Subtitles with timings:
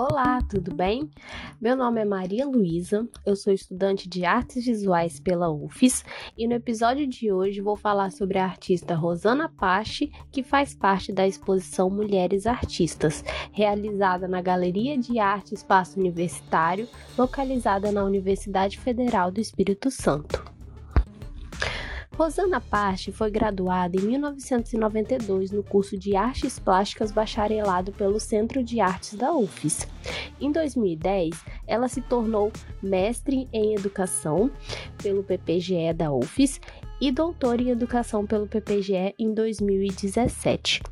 [0.00, 1.10] Olá, tudo bem?
[1.60, 6.04] Meu nome é Maria Luísa, eu sou estudante de artes visuais pela UFES
[6.36, 11.12] e no episódio de hoje vou falar sobre a artista Rosana Pache, que faz parte
[11.12, 16.86] da exposição Mulheres Artistas, realizada na Galeria de Arte Espaço Universitário,
[17.18, 20.57] localizada na Universidade Federal do Espírito Santo.
[22.18, 28.80] Rosana Pache foi graduada em 1992 no curso de Artes Plásticas Bacharelado pelo Centro de
[28.80, 29.86] Artes da UFES.
[30.40, 32.50] Em 2010, ela se tornou
[32.82, 34.50] mestre em Educação
[35.00, 36.60] pelo PPGE da UFES
[37.00, 40.82] e doutora em Educação pelo PPGE em 2017.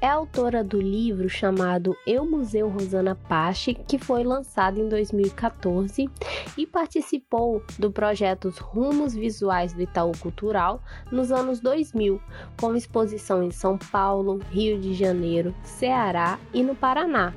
[0.00, 6.08] É autora do livro chamado Eu Museu Rosana Pache, que foi lançado em 2014
[6.56, 10.80] e participou do projeto Rumos Visuais do Itaú Cultural
[11.10, 12.22] nos anos 2000,
[12.60, 17.34] com exposição em São Paulo, Rio de Janeiro, Ceará e no Paraná.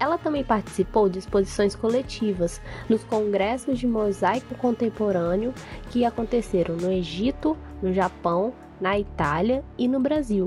[0.00, 5.54] Ela também participou de exposições coletivas nos congressos de mosaico contemporâneo
[5.92, 10.46] que aconteceram no Egito, no Japão, na Itália e no Brasil.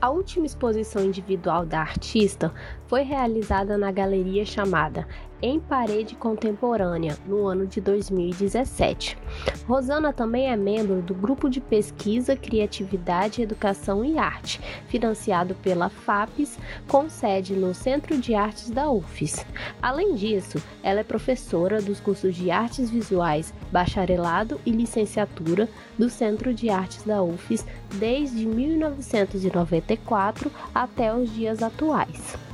[0.00, 2.54] A última exposição individual da artista
[2.86, 5.06] foi realizada na galeria chamada
[5.42, 9.16] em parede contemporânea no ano de 2017.
[9.66, 16.58] Rosana também é membro do grupo de pesquisa Criatividade, Educação e Arte, financiado pela FAPES,
[16.88, 19.46] com sede no Centro de Artes da UFES.
[19.80, 26.52] Além disso, ela é professora dos cursos de Artes Visuais, Bacharelado e Licenciatura do Centro
[26.52, 32.49] de Artes da UFES desde 1994 até os dias atuais.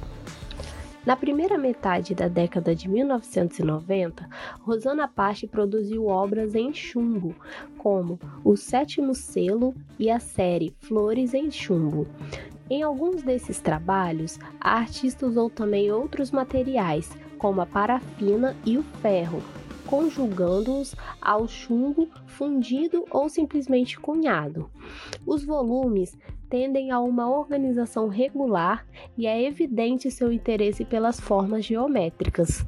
[1.06, 4.28] Na primeira metade da década de 1990,
[4.60, 7.32] Rosana Pache produziu obras em chumbo,
[7.78, 12.08] como O Sétimo Selo e a série Flores em Chumbo.
[12.68, 18.82] Em alguns desses trabalhos, a artista usou também outros materiais, como a parafina e o
[19.00, 19.40] ferro,
[19.86, 24.68] conjugando-os ao chumbo fundido ou simplesmente cunhado.
[25.24, 26.18] Os volumes
[26.48, 28.86] tendem a uma organização regular
[29.16, 32.64] e é evidente seu interesse pelas formas geométricas.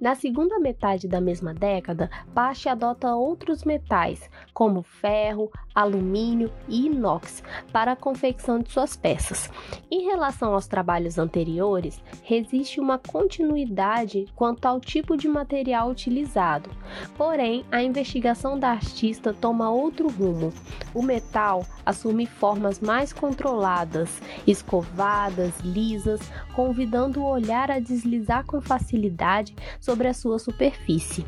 [0.00, 7.42] Na segunda metade da mesma década, Pache adota outros metais, como ferro, alumínio e inox,
[7.70, 9.50] para a confecção de suas peças.
[9.90, 16.70] Em relação aos trabalhos anteriores, resiste uma continuidade quanto ao tipo de material utilizado.
[17.18, 20.50] Porém, a investigação da artista toma outro rumo.
[20.94, 26.20] O metal assume formas mais controladas, escovadas, lisas,
[26.54, 29.54] convidando o olhar a deslizar com facilidade
[29.90, 31.26] sobre a sua superfície.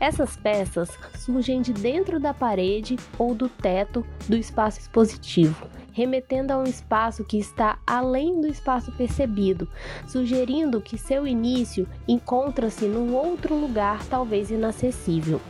[0.00, 6.58] Essas peças surgem de dentro da parede ou do teto do espaço expositivo, remetendo a
[6.58, 9.68] um espaço que está além do espaço percebido,
[10.08, 15.40] sugerindo que seu início encontra-se num outro lugar talvez inacessível.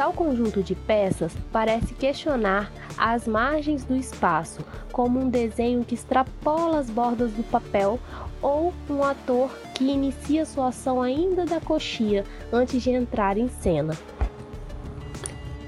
[0.00, 6.78] Tal conjunto de peças parece questionar as margens do espaço, como um desenho que extrapola
[6.78, 8.00] as bordas do papel
[8.40, 13.92] ou um ator que inicia sua ação ainda da coxia antes de entrar em cena.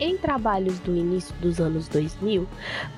[0.00, 2.48] Em trabalhos do início dos anos 2000,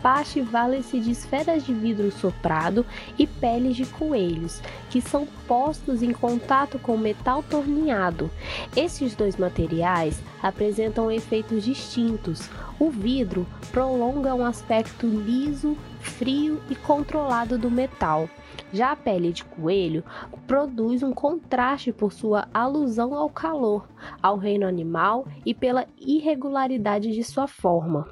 [0.02, 2.86] Pache vale-se de esferas de vidro soprado
[3.18, 8.30] e peles de coelhos, que são postos em contato com metal torneado.
[8.76, 12.48] Esses dois materiais apresentam efeitos distintos.
[12.78, 18.28] O vidro prolonga um aspecto liso, frio e controlado do metal.
[18.72, 20.04] Já a pele de coelho
[20.46, 23.88] produz um contraste por sua alusão ao calor,
[24.22, 28.06] ao reino animal e pela irregularidade de sua forma.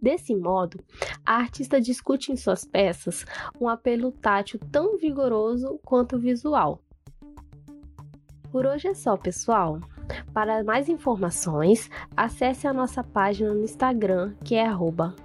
[0.00, 0.78] Desse modo,
[1.26, 3.24] a artista discute em suas peças
[3.60, 6.80] um apelo tátil tão vigoroso quanto visual.
[8.50, 9.80] Por hoje é só, pessoal.
[10.32, 14.68] Para mais informações, acesse a nossa página no Instagram, que é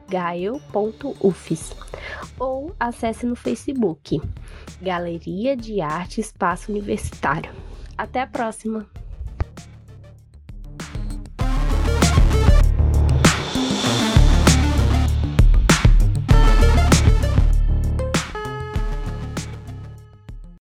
[0.09, 1.75] gael.ufis,
[2.39, 4.21] ou acesse no Facebook,
[4.81, 7.51] Galeria de Arte Espaço Universitário.
[7.97, 8.87] Até a próxima!